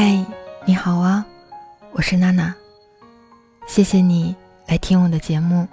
[0.00, 0.24] 嗨，
[0.64, 1.26] 你好啊，
[1.90, 2.54] 我是娜娜，
[3.66, 4.32] 谢谢你
[4.68, 5.66] 来听我的节目。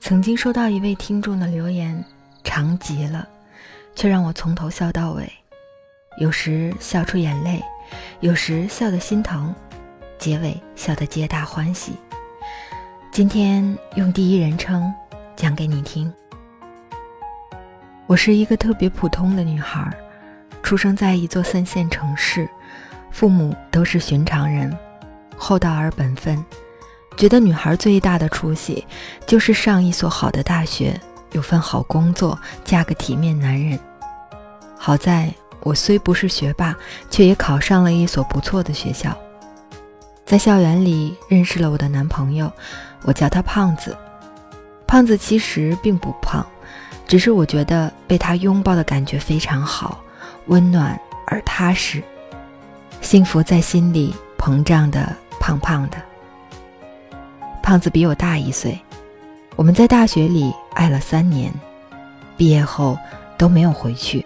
[0.00, 2.02] 曾经收到一位听众的留言，
[2.42, 3.28] 长极了，
[3.94, 5.30] 却让我从头笑到尾，
[6.16, 7.62] 有时笑出眼泪，
[8.20, 9.54] 有时笑得心疼，
[10.18, 11.92] 结尾笑得皆大欢喜。
[13.12, 14.90] 今天用第一人称
[15.36, 16.10] 讲给你听。
[18.06, 19.94] 我是一个特别普通的女孩。
[20.68, 22.46] 出生在一座三线城市，
[23.10, 24.70] 父母都是寻常人，
[25.34, 26.44] 厚道而本分，
[27.16, 28.86] 觉得女孩最大的出息
[29.26, 31.00] 就是上一所好的大学，
[31.32, 33.78] 有份好工作，嫁个体面男人。
[34.76, 36.76] 好在我虽不是学霸，
[37.08, 39.16] 却也考上了一所不错的学校，
[40.26, 42.52] 在校园里认识了我的男朋友，
[43.04, 43.96] 我叫他胖子。
[44.86, 46.46] 胖子其实并不胖，
[47.06, 50.04] 只是我觉得被他拥抱的感觉非常好。
[50.48, 52.02] 温暖而踏实，
[53.00, 55.96] 幸福在心里膨胀的胖胖的。
[57.62, 58.78] 胖子比我大一岁，
[59.56, 61.52] 我们在大学里爱了三年，
[62.36, 62.98] 毕业后
[63.36, 64.24] 都没有回去，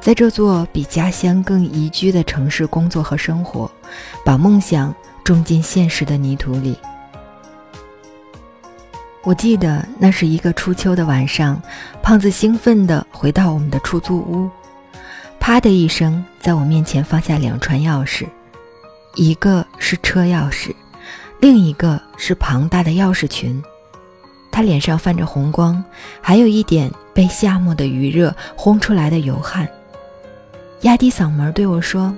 [0.00, 3.70] 在这座比家乡更宜居的城市工作和生活，
[4.24, 6.76] 把梦想种进现实的泥土里。
[9.22, 11.62] 我记得那是一个初秋的晚上，
[12.02, 14.50] 胖子兴奋地回到我们的出租屋。
[15.40, 18.26] 啪的一声，在我面前放下两串钥匙，
[19.14, 20.72] 一个是车钥匙，
[21.40, 23.60] 另一个是庞大的钥匙群。
[24.52, 25.82] 他脸上泛着红光，
[26.20, 29.66] 还有一点被夏末的余热烘出来的油汗。
[30.82, 32.14] 压低嗓门对我说：“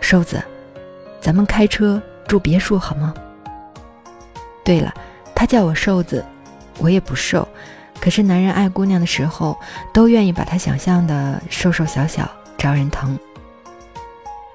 [0.00, 0.42] 瘦子，
[1.20, 3.14] 咱们开车住别墅好吗？”
[4.64, 4.92] 对了，
[5.34, 6.24] 他叫我瘦子，
[6.78, 7.46] 我也不瘦。
[8.02, 9.56] 可是男人爱姑娘的时候，
[9.92, 13.16] 都愿意把她想象的瘦瘦小小，招人疼。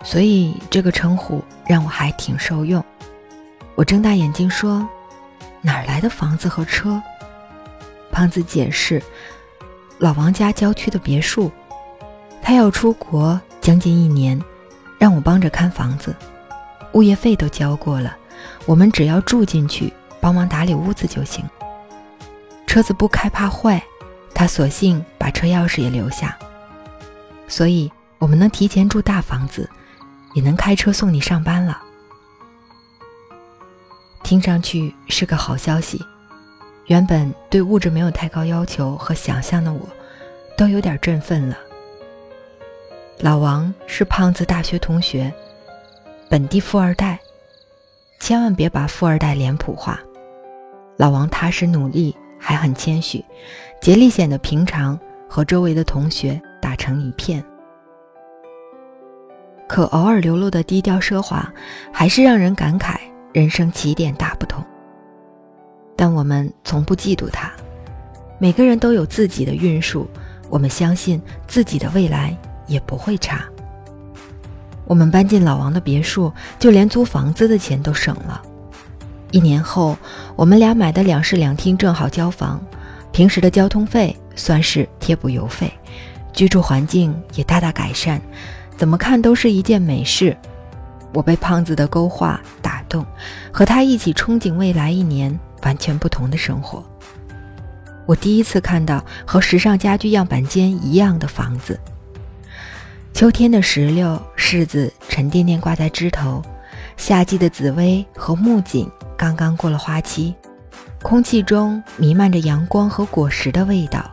[0.04, 2.84] 所以这个称呼让我还挺受用。
[3.76, 4.86] 我睁大眼睛说
[5.64, 7.02] ：“哪儿来的房子和车？”
[8.12, 9.02] 胖子解释
[9.98, 11.50] ：“老王家郊区的别墅，
[12.42, 14.38] 他要出国将近一年，
[15.00, 16.14] 让我帮着看房子，
[16.92, 18.14] 物业费都交过了，
[18.66, 21.46] 我们只要住进去，帮忙打理屋子就行。”
[22.68, 23.82] 车子不开怕坏，
[24.36, 26.38] 他索性把车钥匙也留下，
[27.48, 29.68] 所以我们能提前住大房子，
[30.34, 31.82] 也能开车送你上班了。
[34.22, 36.00] 听上去是个好消息，
[36.86, 39.90] 原本对物质没有太高要求和想象的我，
[40.56, 41.58] 都有点振奋了。
[43.20, 45.34] 老王是胖子大学同学，
[46.30, 47.18] 本地富二代，
[48.20, 50.00] 千万别把富二代脸谱化。
[50.98, 52.16] 老王踏实努力。
[52.40, 53.24] 还很谦虚，
[53.82, 55.00] 竭力显得平常，
[55.30, 57.44] 和周围的同学打成一片。
[59.68, 61.52] 可偶尔流露的低调奢华，
[61.92, 62.96] 还是让人感慨
[63.34, 64.64] 人生起点大不同。
[65.96, 67.52] 但我们从不嫉妒他，
[68.40, 70.08] 每个人都有自己的运数，
[70.50, 72.38] 我们相信自己的未来
[72.68, 73.44] 也不会差。
[74.86, 78.42] 我们搬进老王的别墅，就连租房子的钱都省了。
[79.32, 79.98] 一年后，
[80.36, 82.64] 我们俩买的两室两厅正好交房，
[83.12, 85.72] 平时的交通费算是贴补邮费，
[86.32, 88.22] 居住环境也大大改善，
[88.78, 90.36] 怎么看都是一件美事。
[91.14, 93.06] 我被胖子的勾画打动，
[93.52, 96.84] 和他一起憧憬未来一年完全不同的生活。
[98.06, 101.78] 我第一次看到和时尚家居样板间一样的房子，
[103.14, 106.42] 秋天的石榴、柿子沉甸甸挂在枝头，
[106.96, 108.90] 夏季的紫薇和木槿。
[109.18, 110.36] 刚刚过了花期，
[111.02, 114.10] 空气中弥漫着阳光和果实的味道。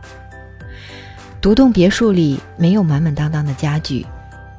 [1.39, 4.03] 独栋别墅里没有满满当当的家具，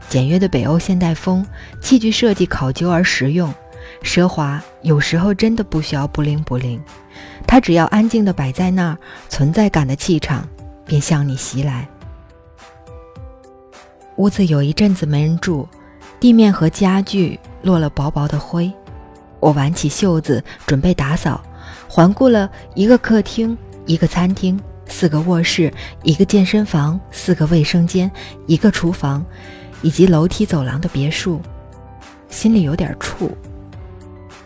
[0.09, 1.45] 简约的北欧现代风，
[1.81, 3.53] 器具设计考究而实用，
[4.05, 6.81] 奢华有时候真的不需要不灵不灵，
[7.45, 10.49] 它只要安静的摆在那儿，存在感的气场
[10.85, 11.89] 便向你袭来。
[14.15, 15.69] 屋子有一阵子没人住，
[16.21, 18.73] 地面和家具落了薄薄的灰。
[19.41, 21.41] 我挽起袖子准备打扫，
[21.89, 25.73] 环顾了一个客厅、一个餐厅、四个卧室，
[26.03, 28.11] 一个健身房，四个卫生间，
[28.47, 29.25] 一个厨房，
[29.83, 31.41] 以及楼梯走廊的别墅，
[32.29, 33.31] 心里有点怵。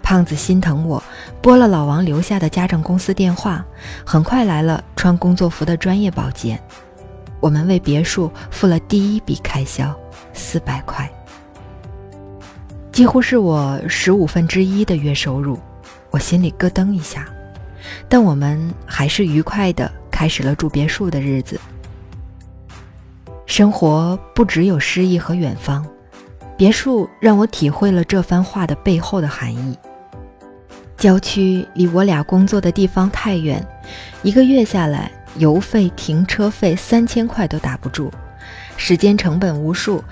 [0.03, 1.01] 胖子心疼我，
[1.41, 3.65] 拨了老王留下的家政公司电话，
[4.05, 6.61] 很快来了穿工作服的专业保洁。
[7.39, 9.97] 我们为别墅付了第一笔开销，
[10.33, 11.09] 四百块，
[12.93, 15.59] 几乎是我十五分之一的月收入。
[16.11, 17.27] 我心里咯噔一下，
[18.09, 21.59] 但我们还是愉快的开始了住别墅的日子。
[23.47, 25.87] 生活不只有诗意和远方，
[26.57, 29.79] 别墅让我体会了这番话的背后的含义。
[30.97, 33.65] 郊区离我俩工作的地方太远，
[34.23, 38.11] 一个月下来，油费、停车费三千块都打不住，
[38.77, 40.03] 时间成本无数。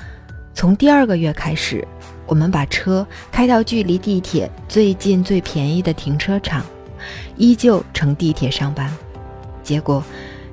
[0.54, 1.86] 从第二个月开始，
[2.28, 6.62] 我们把车开到距离地铁最近、最便宜的停车场，
[7.36, 8.94] 依旧乘地铁上班，
[9.64, 10.04] 结果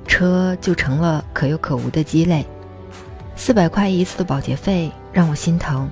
[0.08, 2.44] 车就成了可有可无的鸡肋。
[3.36, 5.88] 四百块一次的保洁费让我心疼，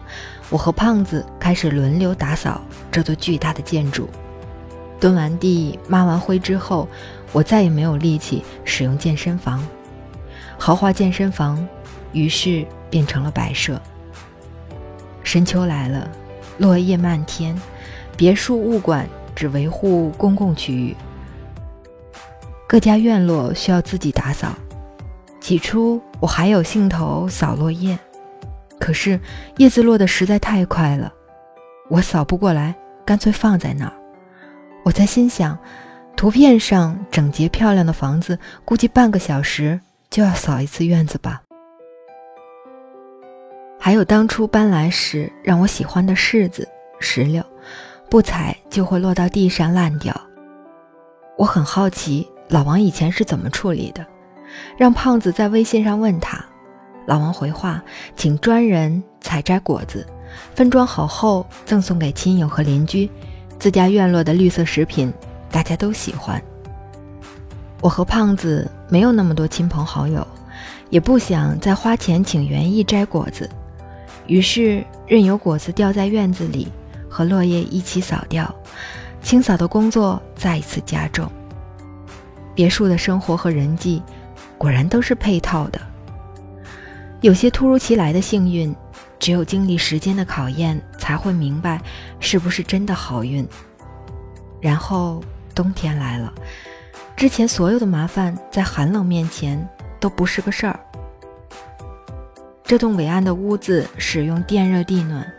[0.48, 4.08] 我和胖子开始轮流打扫这座巨大的建筑。
[4.98, 6.88] 蹲完地、抹完灰之后，
[7.30, 9.62] 我再也没有力气使用健身房。
[10.56, 11.68] 豪华健身房，
[12.12, 13.78] 于是变成了摆设。
[15.34, 16.08] 深秋来了，
[16.58, 17.60] 落叶漫天，
[18.16, 19.04] 别墅物管
[19.34, 20.94] 只维护公共区域，
[22.68, 24.54] 各家院落需要自己打扫。
[25.40, 27.98] 起初我还有兴头扫落叶，
[28.78, 29.18] 可是
[29.56, 31.12] 叶子落得实在太快了，
[31.90, 32.72] 我扫不过来，
[33.04, 33.92] 干脆放在那儿。
[34.84, 35.58] 我在心想，
[36.14, 41.42] 图片上整洁漂亮的房子，估计半个小时就要扫一次院子吧。
[43.84, 46.66] 还有当初搬来时让我喜欢的柿子、
[47.00, 47.44] 石榴，
[48.08, 50.18] 不踩就会落到地上烂掉。
[51.36, 54.02] 我很好奇老王以前是怎么处理的，
[54.78, 56.42] 让胖子在微信上问他。
[57.04, 57.84] 老王回话，
[58.16, 60.06] 请专人采摘果子，
[60.54, 63.10] 分装好后赠送给亲友和邻居。
[63.58, 65.12] 自家院落的绿色食品，
[65.50, 66.42] 大家都喜欢。
[67.82, 70.26] 我和胖子没有那么多亲朋好友，
[70.88, 73.46] 也不想再花钱请园艺摘果子，
[74.26, 76.68] 于是任由果子掉在院子里，
[77.08, 78.54] 和落叶一起扫掉。
[79.22, 81.30] 清扫的工作再一次加重。
[82.54, 84.02] 别墅的生活和人际，
[84.58, 85.80] 果然都是配套的。
[87.20, 88.74] 有些突如其来的幸运。
[89.16, 91.80] 只有经历时间的考验，才会明白
[92.20, 93.46] 是不是真的好运。
[94.60, 95.24] 然后
[95.54, 96.30] 冬天来了，
[97.16, 99.66] 之前所有的麻烦在寒冷面前
[99.98, 100.78] 都不是个事儿。
[102.64, 105.30] 这栋伟岸的屋子使用电热地暖，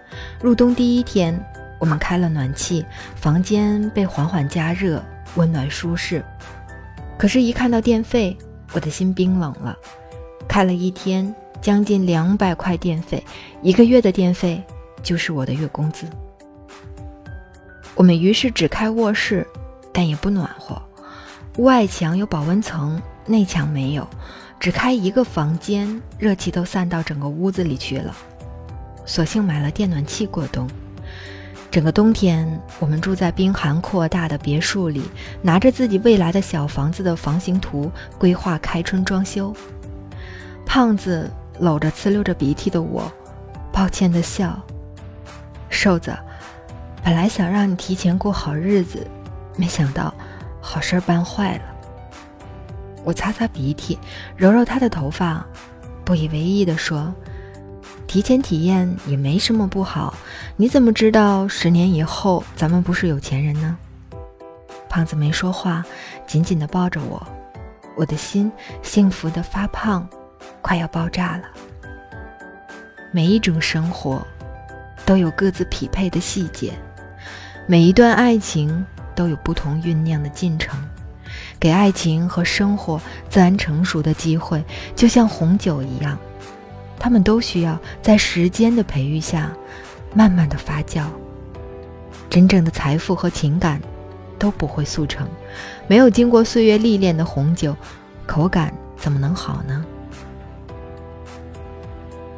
[0.41, 1.37] 入冬第一天，
[1.79, 2.85] 我们开了暖气，
[3.15, 5.03] 房间被缓缓加热，
[5.35, 6.23] 温暖舒适。
[7.17, 8.37] 可是，一看到电费，
[8.73, 9.75] 我的心冰冷了。
[10.47, 11.33] 开了一天。
[11.61, 13.23] 将近两百块电费，
[13.63, 14.61] 一个月的电费
[15.01, 16.05] 就是我的月工资。
[17.95, 19.47] 我们于是只开卧室，
[19.91, 20.79] 但也不暖和。
[21.57, 24.07] 外墙有保温层，内墙没有，
[24.59, 28.15] 只开一个房间，热气都散到整个屋子里去了。
[29.05, 30.67] 索性买了电暖气过冬。
[31.69, 35.03] 整个冬天，我们住在冰寒扩大的别墅里，
[35.41, 39.53] 拿着自己未来的小房子的房型图，规划开春装修。
[40.65, 41.31] 胖子。
[41.57, 43.09] 搂着呲溜着鼻涕的我，
[43.71, 44.61] 抱歉的笑。
[45.69, 46.13] 瘦子，
[47.01, 49.07] 本来想让你提前过好日子，
[49.55, 50.13] 没想到
[50.59, 51.74] 好事办坏了。
[53.05, 53.97] 我擦擦鼻涕，
[54.35, 55.45] 揉揉他的头发，
[56.03, 57.13] 不以为意地说
[58.07, 60.13] ：“提前体验也没什么不好。
[60.57, 63.77] 你怎么知道十年以后咱们不是有钱人呢？”
[64.89, 65.85] 胖子没说话，
[66.25, 67.25] 紧紧地抱着我，
[67.95, 70.07] 我的心幸福的发胖。
[70.61, 71.43] 快要爆炸了。
[73.11, 74.25] 每一种生活
[75.05, 76.73] 都有各自匹配的细节，
[77.67, 78.83] 每一段爱情
[79.13, 80.79] 都有不同酝酿的进程，
[81.59, 84.63] 给爱情和生活自然成熟的机会，
[84.95, 86.17] 就像红酒一样，
[86.99, 89.51] 它们都需要在时间的培育下
[90.13, 91.03] 慢慢的发酵。
[92.29, 93.81] 真正的财富和情感
[94.37, 95.27] 都不会速成，
[95.87, 97.75] 没有经过岁月历练的红酒，
[98.25, 99.85] 口感怎么能好呢？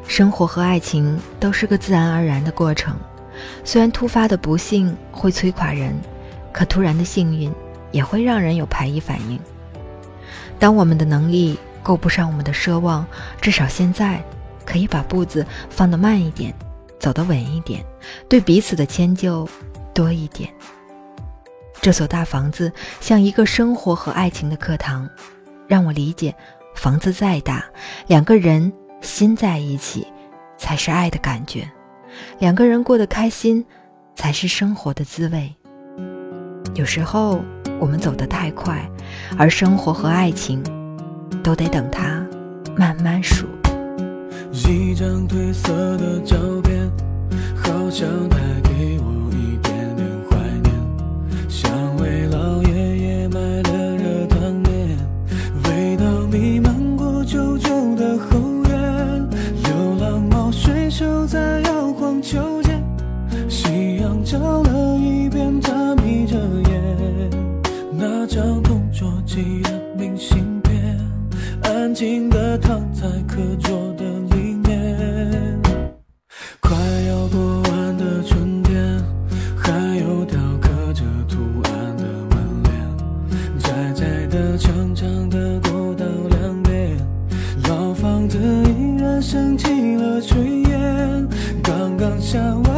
[0.06, 2.96] 生活和爱情都是个自然而然的过程，
[3.62, 5.94] 虽然突发的不幸会摧垮人，
[6.52, 7.52] 可突然的幸运
[7.90, 9.38] 也会让人有排异反应。
[10.58, 13.06] 当我们的能力够不上我们的奢望，
[13.40, 14.22] 至少现在
[14.64, 16.52] 可以把步子放得慢一点，
[16.98, 17.84] 走得稳一点，
[18.28, 19.48] 对彼此的迁就
[19.94, 20.50] 多一点。
[21.80, 25.08] 这所大房子像一个生活和爱情的课堂，
[25.68, 26.34] 让我理解，
[26.74, 27.64] 房子再大，
[28.08, 30.04] 两个人心在一起，
[30.56, 31.62] 才是爱的感觉；
[32.40, 33.64] 两个人过得开心，
[34.16, 35.54] 才是生活的滋味。
[36.74, 37.40] 有时候
[37.80, 38.88] 我们走得太快，
[39.36, 40.62] 而生活和爱情，
[41.42, 42.24] 都得等它
[42.76, 43.46] 慢慢数。
[44.52, 46.90] 一张褪色的照片，
[47.56, 49.14] 好像带给我。
[49.30, 50.74] 一点点怀念，
[51.48, 52.77] 像为老爷
[88.64, 91.28] 依然升起了炊烟，
[91.62, 92.77] 刚刚下完。